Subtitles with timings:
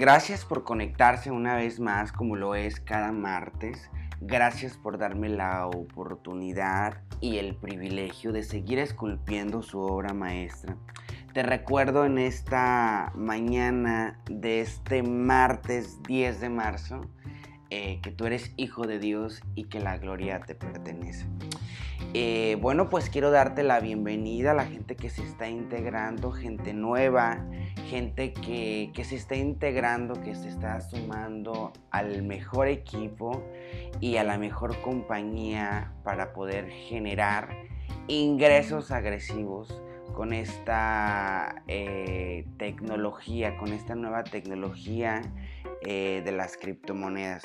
[0.00, 3.90] Gracias por conectarse una vez más como lo es cada martes.
[4.22, 10.78] Gracias por darme la oportunidad y el privilegio de seguir esculpiendo su obra maestra.
[11.34, 17.02] Te recuerdo en esta mañana de este martes 10 de marzo
[17.72, 21.26] eh, que tú eres hijo de Dios y que la gloria te pertenece.
[22.14, 26.74] Eh, bueno, pues quiero darte la bienvenida a la gente que se está integrando, gente
[26.74, 27.46] nueva,
[27.88, 33.44] gente que, se está integrando, que se está sumando al mejor equipo
[34.00, 37.50] y a la mejor compañía para poder generar
[38.08, 39.80] ingresos agresivos
[40.12, 45.22] con esta eh, tecnología, con esta nueva tecnología
[45.82, 47.44] de las criptomonedas.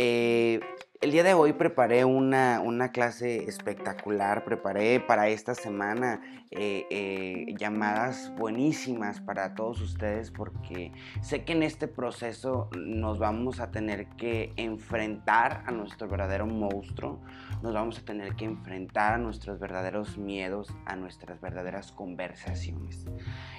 [0.00, 0.60] Eh,
[1.00, 8.32] el día de hoy preparé una, clase espectacular, preparé para esta semana eh, eh, llamadas
[8.36, 10.90] buenísimas para todos ustedes porque
[11.20, 17.20] sé que en este proceso nos vamos a tener que enfrentar a nuestro verdadero monstruo,
[17.62, 23.06] nos vamos a tener que enfrentar a nuestros verdaderos miedos, a nuestras verdaderas conversaciones.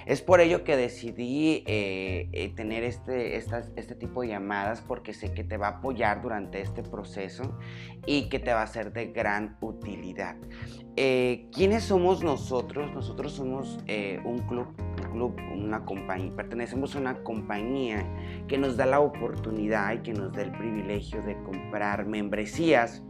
[0.04, 5.44] Es por ello que decidí eh, tener este, este tipo de llamadas porque sé que
[5.44, 7.29] te va a apoyar durante este proceso
[8.06, 10.36] y que te va a ser de gran utilidad.
[10.96, 12.92] Eh, ¿Quiénes somos nosotros?
[12.92, 18.04] Nosotros somos eh, un club, un club, una compañía, pertenecemos a una compañía
[18.48, 23.02] que nos da la oportunidad y que nos da el privilegio de comprar membresías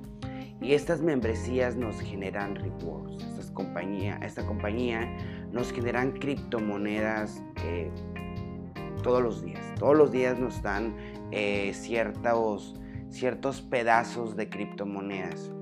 [0.61, 3.27] y estas membresías nos generan rewards.
[3.55, 5.11] Compañía, esta compañía
[5.53, 7.91] nos generan criptomonedas eh,
[9.03, 9.61] todos los días.
[9.79, 10.95] Todos los días nos dan
[11.73, 15.53] ciertos ciertos pedazos de criptomonedas.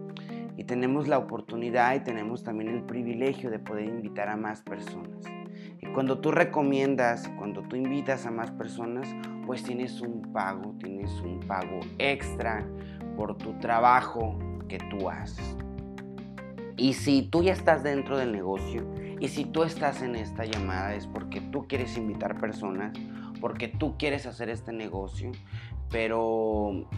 [0.56, 5.24] Y tenemos la oportunidad y tenemos también el privilegio de poder invitar a más personas.
[5.80, 9.08] Y cuando tú recomiendas, cuando tú invitas a más personas,
[9.46, 12.66] pues tienes un pago, tienes un pago extra
[13.16, 14.38] por tu trabajo
[14.69, 15.56] que tú haces.
[16.76, 18.87] Y si tú ya estás dentro del negocio
[19.20, 22.92] y si tú estás en esta llamada es porque tú quieres invitar personas,
[23.41, 25.32] porque tú quieres hacer este negocio,
[25.91, 26.88] pero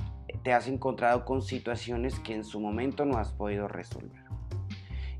[0.43, 4.25] te has encontrado con situaciones que en su momento no has podido resolver.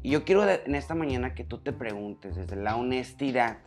[0.03, 3.59] Y yo quiero en esta mañana que tú te preguntes desde la honestidad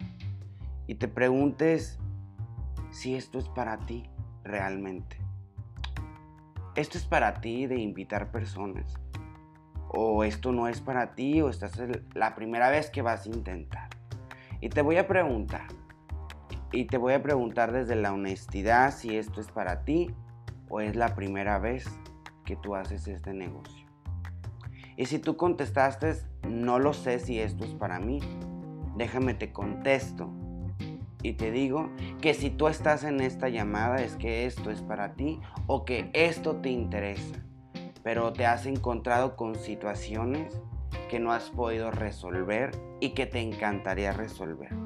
[0.88, 2.00] y te preguntes
[2.92, 4.10] si esto es para ti
[4.44, 5.18] realmente.
[6.76, 8.96] Esto es para ti de invitar personas.
[9.90, 11.80] O esto no es para ti o esta es
[12.16, 13.90] la primera vez que vas a intentar.
[14.60, 15.68] Y te voy a preguntar.
[16.72, 20.16] Y te voy a preguntar desde la honestidad si esto es para ti
[20.70, 21.86] o es la primera vez
[22.46, 23.88] que tú haces este negocio?
[24.96, 26.14] Y si tú contestaste,
[26.48, 28.20] no lo sé si esto es para mí,
[28.96, 30.32] déjame te contesto
[31.24, 31.90] y te digo
[32.22, 36.12] que si tú estás en esta llamada es que esto es para ti o que
[36.14, 37.40] esto te interesa,
[38.04, 40.62] pero te has encontrado con situaciones
[41.10, 44.83] que no has podido resolver y que te encantaría resolver.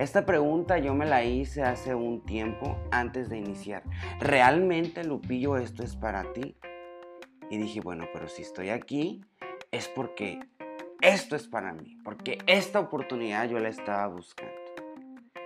[0.00, 3.82] Esta pregunta yo me la hice hace un tiempo antes de iniciar.
[4.18, 6.56] ¿Realmente, Lupillo, esto es para ti?
[7.50, 9.20] Y dije, bueno, pero si estoy aquí
[9.70, 10.40] es porque
[11.02, 14.54] esto es para mí, porque esta oportunidad yo la estaba buscando.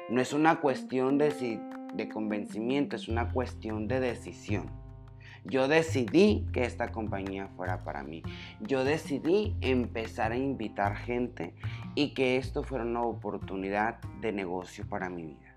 [0.09, 1.59] No es una cuestión de,
[1.93, 4.71] de convencimiento, es una cuestión de decisión.
[5.45, 8.23] Yo decidí que esta compañía fuera para mí.
[8.61, 11.55] Yo decidí empezar a invitar gente
[11.95, 15.55] y que esto fuera una oportunidad de negocio para mi vida.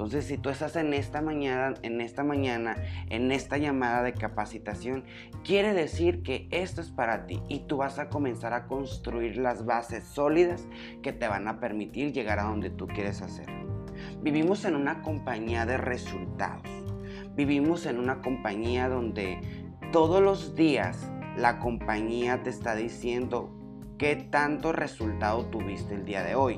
[0.00, 2.76] Entonces, si tú estás en esta mañana, en esta mañana,
[3.10, 5.04] en esta llamada de capacitación,
[5.44, 9.66] quiere decir que esto es para ti y tú vas a comenzar a construir las
[9.66, 10.66] bases sólidas
[11.02, 13.46] que te van a permitir llegar a donde tú quieres hacer.
[14.22, 16.66] Vivimos en una compañía de resultados.
[17.36, 19.38] Vivimos en una compañía donde
[19.92, 23.59] todos los días la compañía te está diciendo
[24.00, 26.56] qué tanto resultado tuviste el día de hoy.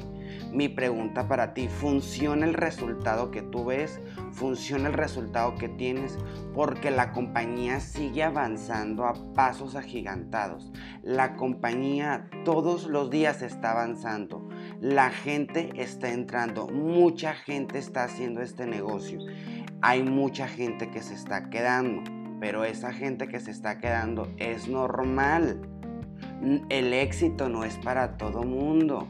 [0.52, 4.00] Mi pregunta para ti, ¿funciona el resultado que tú ves?
[4.30, 6.16] ¿Funciona el resultado que tienes?
[6.54, 10.70] Porque la compañía sigue avanzando a pasos agigantados.
[11.02, 14.48] La compañía todos los días está avanzando.
[14.80, 16.68] La gente está entrando.
[16.68, 19.18] Mucha gente está haciendo este negocio
[19.84, 22.04] hay mucha gente que se está quedando,
[22.38, 25.60] pero esa gente que se está quedando es normal.
[26.42, 29.06] El éxito no es para todo mundo.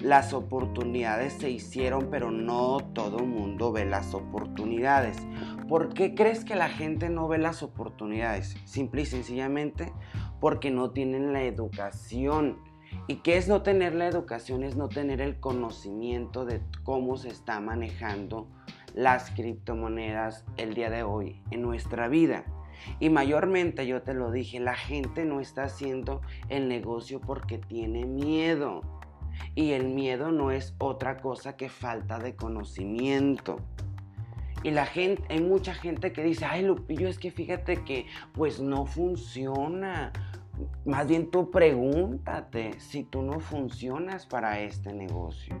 [0.00, 5.16] Las oportunidades se hicieron, pero no todo mundo ve las oportunidades.
[5.68, 8.56] ¿Por qué crees que la gente no ve las oportunidades?
[8.64, 9.92] Simple y sencillamente
[10.40, 12.58] porque no tienen la educación.
[13.06, 14.64] ¿Y qué es no tener la educación?
[14.64, 18.48] Es no tener el conocimiento de cómo se está manejando
[18.92, 22.44] las criptomonedas el día de hoy en nuestra vida.
[23.00, 28.06] Y mayormente yo te lo dije, la gente no está haciendo el negocio porque tiene
[28.06, 28.82] miedo.
[29.54, 33.58] Y el miedo no es otra cosa que falta de conocimiento.
[34.62, 38.60] Y la gente, hay mucha gente que dice, ay Lupillo, es que fíjate que pues
[38.60, 40.12] no funciona.
[40.84, 45.60] Más bien tú pregúntate si tú no funcionas para este negocio.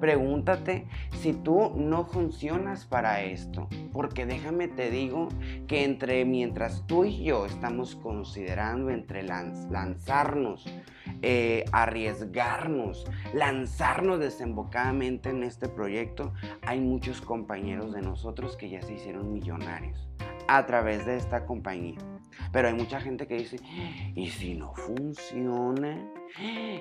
[0.00, 3.68] Pregúntate si tú no funcionas para esto.
[3.92, 5.28] Porque déjame te digo
[5.66, 10.66] que entre mientras tú y yo estamos considerando entre lanzarnos,
[11.22, 16.32] eh, arriesgarnos, lanzarnos desembocadamente en este proyecto,
[16.62, 20.08] hay muchos compañeros de nosotros que ya se hicieron millonarios
[20.48, 21.98] a través de esta compañía.
[22.52, 23.58] Pero hay mucha gente que dice,
[24.14, 25.98] ¿y si no funciona?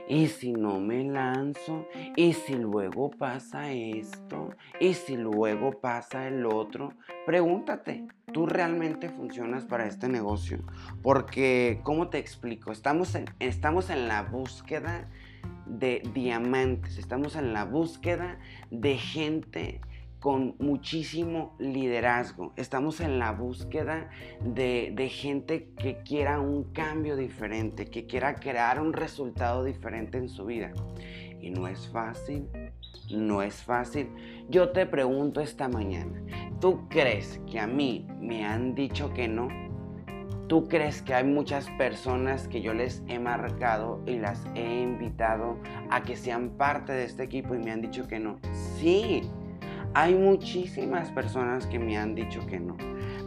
[0.08, 1.88] ¿Y si no me lanzo?
[2.16, 4.50] ¿Y si luego pasa esto?
[4.80, 6.94] ¿Y si luego pasa el otro?
[7.26, 10.60] Pregúntate, ¿tú realmente funcionas para este negocio?
[11.02, 12.72] Porque, ¿cómo te explico?
[12.72, 15.10] Estamos en, estamos en la búsqueda
[15.66, 18.38] de diamantes, estamos en la búsqueda
[18.72, 19.82] de gente
[20.26, 22.52] con muchísimo liderazgo.
[22.56, 24.10] Estamos en la búsqueda
[24.44, 30.46] de, gente que quiera un cambio diferente, que quiera crear un resultado diferente en su
[30.46, 30.74] vida.
[31.40, 32.48] Y no es fácil,
[33.12, 34.10] no es fácil.
[34.50, 36.24] Yo te pregunto esta mañana,
[36.60, 39.48] ¿tú crees que a mí me han dicho que no?
[40.48, 45.60] ¿Tú crees que hay muchas personas que yo les he marcado y las he invitado
[45.92, 48.40] a que sean parte de este equipo y me han dicho que no?
[48.80, 49.22] Sí,
[49.96, 52.76] hay muchísimas personas que me han dicho que no.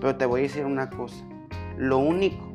[0.00, 1.24] Pero te voy a decir una cosa.
[1.78, 2.52] Lo único,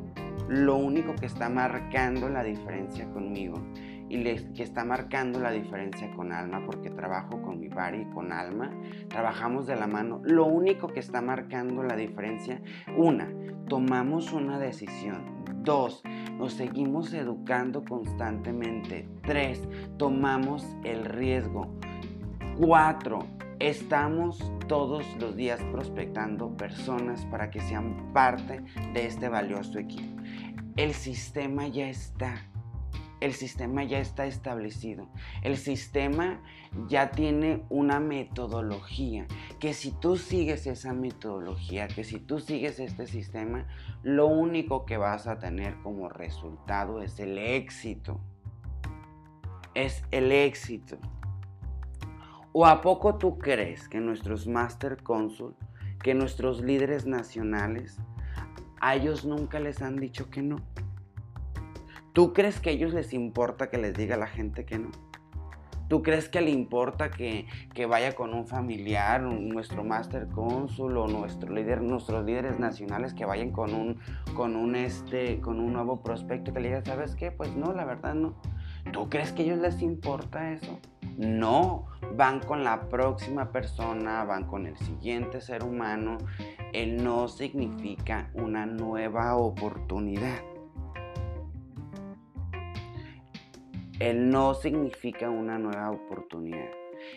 [0.48, 3.60] lo único que está marcando la diferencia conmigo
[4.08, 8.30] y que está marcando la diferencia con Alma, porque trabajo con mi pari y con
[8.32, 8.70] Alma,
[9.08, 10.20] trabajamos de la mano.
[10.22, 12.62] Lo único que está marcando la diferencia,
[12.96, 13.28] una,
[13.68, 15.44] tomamos una decisión.
[15.64, 16.04] Dos,
[16.38, 19.08] nos seguimos educando constantemente.
[19.22, 19.66] Tres,
[19.96, 21.66] tomamos el riesgo.
[22.56, 23.26] Cuatro,
[23.64, 28.60] Estamos todos los días prospectando personas para que sean parte
[28.92, 30.20] de este valioso equipo.
[30.76, 32.46] El sistema ya está.
[33.22, 35.08] El sistema ya está establecido.
[35.42, 36.42] El sistema
[36.88, 39.26] ya tiene una metodología.
[39.60, 43.66] Que si tú sigues esa metodología, que si tú sigues este sistema,
[44.02, 48.20] lo único que vas a tener como resultado es el éxito.
[49.72, 50.98] Es el éxito.
[52.56, 55.56] ¿O a poco tú crees que nuestros Master Consul,
[56.00, 57.98] que nuestros líderes nacionales,
[58.80, 60.58] a ellos nunca les han dicho que no?
[62.12, 64.92] ¿Tú crees que a ellos les importa que les diga la gente que no?
[65.88, 67.46] ¿Tú crees que le importa que,
[67.88, 73.50] vaya con un familiar, nuestro master consul o nuestro líder, nuestros líderes nacionales que vayan
[73.50, 73.98] con un,
[74.36, 77.32] con un, este, con un nuevo prospecto que le diga, ¿sabes qué?
[77.32, 78.36] Pues no, la verdad no.
[78.92, 80.78] ¿Tú crees que a ellos les importa eso?
[81.16, 86.18] No, van con la próxima persona, van con el siguiente ser humano.
[86.72, 90.42] El no significa una nueva oportunidad.
[94.00, 96.70] El no significa una nueva oportunidad.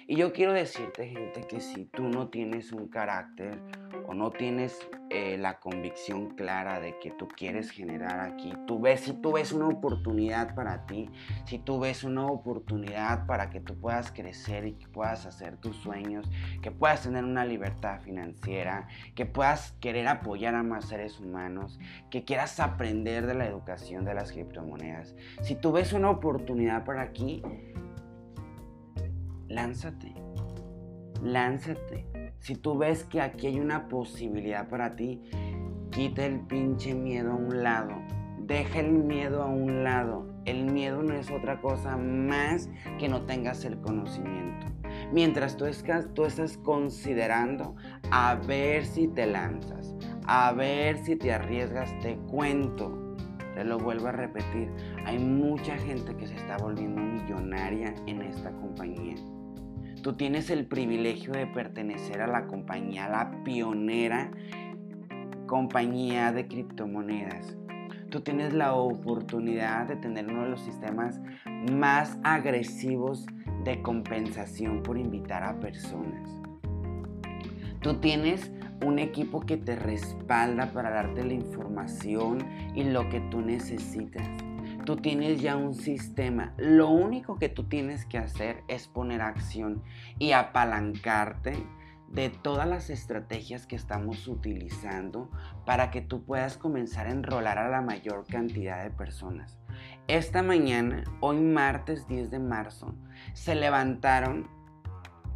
[0.07, 3.59] Y yo quiero decirte, gente, que si tú no tienes un carácter
[4.07, 9.01] o no tienes eh, la convicción clara de que tú quieres generar aquí, tú ves,
[9.01, 11.09] si tú ves una oportunidad para ti,
[11.45, 15.75] si tú ves una oportunidad para que tú puedas crecer y que puedas hacer tus
[15.75, 16.29] sueños,
[16.61, 21.77] que puedas tener una libertad financiera, que puedas querer apoyar a más seres humanos,
[22.09, 27.01] que quieras aprender de la educación de las criptomonedas, si tú ves una oportunidad para
[27.01, 27.43] aquí,
[29.49, 30.13] lánzate,
[31.21, 32.06] lánzate.
[32.39, 35.21] Si tú ves que aquí hay una posibilidad para ti,
[35.91, 37.93] quita el pinche miedo a un lado.
[38.39, 40.25] Deja el miedo a un lado.
[40.45, 44.67] El miedo no es otra cosa más que no tengas el conocimiento.
[45.11, 47.75] Mientras tú estás, tú estás considerando
[48.11, 53.15] a ver si te lanzas, a ver si te arriesgas, te cuento.
[53.53, 54.71] Te lo vuelvo a repetir.
[55.05, 59.15] Hay mucha gente que se está volviendo millonaria en esta compañía.
[60.07, 64.31] Tú tienes el privilegio de pertenecer a la compañía, la pionera
[65.47, 67.57] compañía de criptomonedas.
[68.09, 71.19] Tú tienes la oportunidad de tener uno de los sistemas
[71.73, 73.25] más agresivos
[73.65, 76.31] de compensación por invitar a personas.
[77.81, 78.49] Tú tienes
[78.85, 82.37] un equipo que te respalda para darte la información
[82.73, 84.25] y lo que tú necesitas
[84.87, 86.53] tú tienes ya un sistema.
[86.55, 89.83] Lo único que tú tienes que hacer es poner acción
[90.17, 91.61] y apalancarte
[92.07, 95.29] de todas las estrategias que estamos utilizando
[95.65, 99.59] para que tú puedas comenzar a enrolar a la mayor cantidad de personas.
[100.07, 102.95] Esta mañana, hoy martes 10 de marzo,
[103.33, 104.47] se levantaron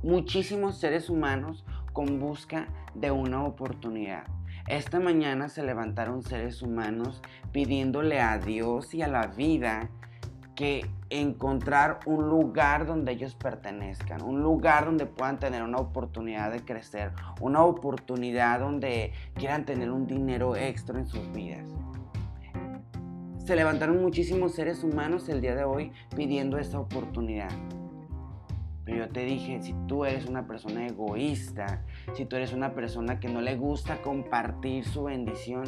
[0.02, 4.24] muchísimos seres humanos con busca de una oportunidad.
[4.68, 9.90] Esta mañana se levantaron seres humanos pidiéndole a Dios y a la vida
[10.56, 16.60] que encontrar un lugar donde ellos pertenezcan, un lugar donde puedan tener una oportunidad de
[16.60, 21.68] crecer, una oportunidad donde quieran tener un dinero extra en sus vidas.
[23.40, 27.50] Se levantaron muchísimos seres humanos el día de hoy pidiendo esa oportunidad.
[28.86, 33.20] Pero yo te dije, si tú eres una persona egoísta, si tú eres una persona
[33.20, 35.64] que no le gusta compartir su bendición,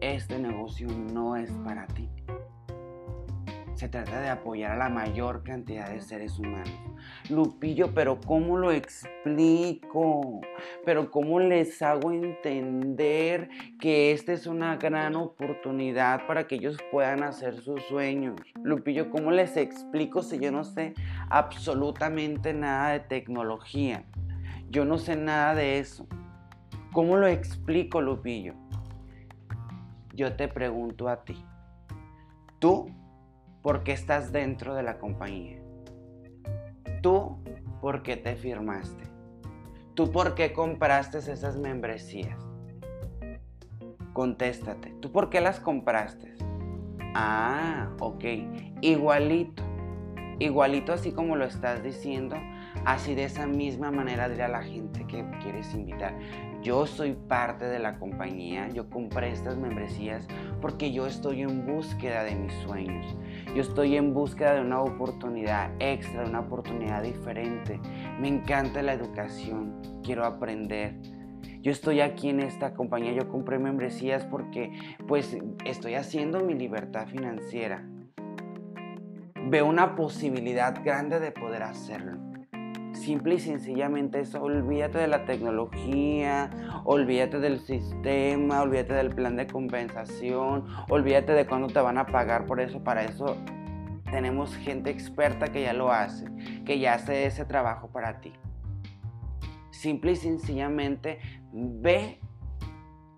[0.00, 2.08] este negocio no es para ti.
[3.76, 6.72] Se trata de apoyar a la mayor cantidad de seres humanos.
[7.28, 10.40] Lupillo, pero ¿cómo lo explico?
[10.86, 17.22] Pero ¿cómo les hago entender que esta es una gran oportunidad para que ellos puedan
[17.22, 18.40] hacer sus sueños?
[18.64, 20.94] Lupillo, ¿cómo les explico si yo no sé
[21.28, 24.04] absolutamente nada de tecnología?
[24.70, 26.06] Yo no sé nada de eso.
[26.94, 28.54] ¿Cómo lo explico, Lupillo?
[30.14, 31.44] Yo te pregunto a ti.
[32.58, 32.90] ¿Tú
[33.66, 35.60] ¿Por qué estás dentro de la compañía.
[37.02, 37.38] Tú,
[37.80, 39.02] ¿por qué te firmaste?
[39.94, 42.38] ¿Tú por qué compraste esas membresías?
[44.12, 46.32] Contéstate, ¿tú por qué las compraste?
[47.16, 48.24] Ah, ok,
[48.82, 49.64] igualito,
[50.38, 52.36] igualito así como lo estás diciendo,
[52.84, 56.16] así de esa misma manera dirá la gente que quieres invitar.
[56.62, 60.28] Yo soy parte de la compañía, yo compré estas membresías
[60.60, 63.16] porque yo estoy en búsqueda de mis sueños.
[63.56, 67.80] Yo estoy en búsqueda de una oportunidad extra, de una oportunidad diferente.
[68.20, 71.00] Me encanta la educación, quiero aprender.
[71.62, 77.06] Yo estoy aquí en esta compañía, yo compré membresías porque pues estoy haciendo mi libertad
[77.06, 77.82] financiera.
[79.48, 82.35] Veo una posibilidad grande de poder hacerlo.
[83.06, 86.50] Simple y sencillamente eso, olvídate de la tecnología,
[86.82, 92.46] olvídate del sistema, olvídate del plan de compensación, olvídate de cuándo te van a pagar
[92.46, 92.82] por eso.
[92.82, 93.36] Para eso
[94.10, 96.26] tenemos gente experta que ya lo hace,
[96.64, 98.32] que ya hace ese trabajo para ti.
[99.70, 101.20] Simple y sencillamente
[101.52, 102.18] ve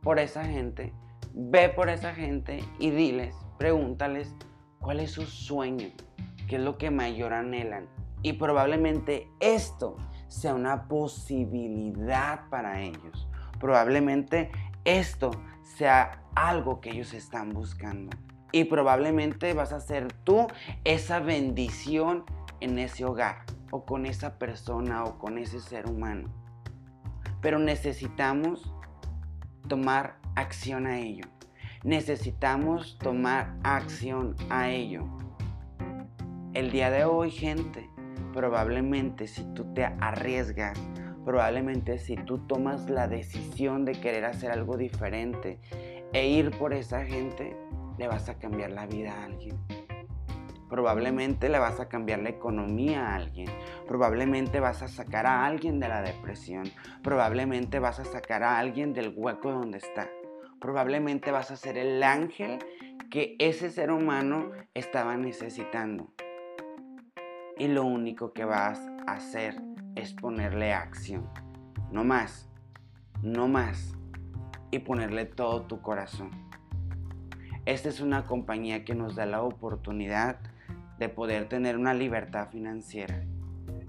[0.02, 0.92] por esa gente,
[1.32, 4.36] ve por esa gente y diles, pregúntales
[4.80, 5.88] cuál es su sueño,
[6.46, 7.86] qué es lo que mayor anhelan
[8.22, 9.96] y probablemente esto
[10.28, 13.28] sea una posibilidad para ellos.
[13.58, 14.50] Probablemente
[14.84, 15.30] esto
[15.62, 18.16] sea algo que ellos están buscando.
[18.52, 20.46] Y probablemente vas a ser tú
[20.84, 22.24] esa bendición
[22.60, 26.28] en ese hogar o con esa persona o con ese ser humano.
[27.40, 28.72] Pero necesitamos
[29.68, 31.26] tomar acción a ello.
[31.84, 35.06] Necesitamos tomar acción a ello.
[36.54, 37.88] El día de hoy, gente,
[38.32, 40.78] probablemente si tú te arriesgas,
[41.24, 45.60] probablemente si tú tomas la decisión de querer hacer algo diferente
[46.12, 47.56] e ir por esa gente,
[47.98, 49.56] le vas a cambiar la vida a alguien.
[50.68, 53.48] Probablemente le vas a cambiar la economía a alguien.
[53.86, 56.64] Probablemente vas a sacar a alguien de la depresión.
[57.02, 60.10] Probablemente vas a sacar a alguien del hueco donde está.
[60.60, 62.58] Probablemente vas a ser el ángel
[63.10, 66.12] que ese ser humano estaba necesitando
[67.58, 69.60] y lo único que vas a hacer
[69.96, 71.28] es ponerle acción.
[71.90, 72.48] No más,
[73.22, 73.94] no más.
[74.70, 76.30] Y ponerle todo tu corazón.
[77.64, 80.38] Esta es una compañía que nos da la oportunidad
[80.98, 83.24] de poder tener una libertad financiera,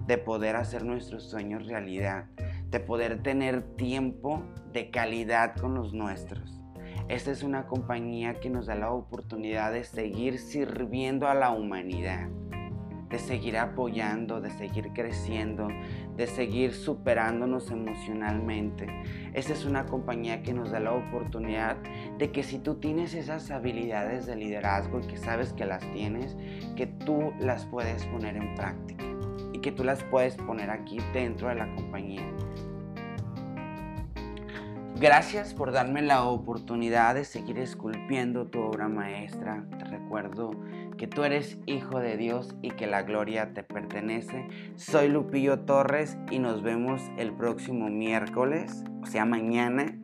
[0.06, 2.24] de poder hacer nuestros sueños realidad,
[2.70, 6.60] de poder tener tiempo de calidad con los nuestros.
[7.08, 12.28] Esta es una compañía que nos da la oportunidad de seguir sirviendo a la humanidad
[13.10, 15.68] de seguir apoyando, de seguir creciendo,
[16.16, 18.86] de seguir superándonos emocionalmente.
[19.34, 21.76] Esta es una compañía que nos da la oportunidad
[22.18, 26.36] de que si tú tienes esas habilidades de liderazgo y que sabes que las tienes,
[26.76, 29.04] que tú las puedes poner en práctica
[29.52, 32.26] y que tú las puedes poner aquí dentro de la compañía.
[35.00, 39.64] Gracias por darme la oportunidad de seguir esculpiendo tu obra maestra.
[39.78, 40.50] Te recuerdo
[41.00, 44.46] que tú eres hijo de Dios y que la gloria te pertenece.
[44.76, 49.98] Soy Lupillo Torres y nos vemos el próximo miércoles, o sea, mañana,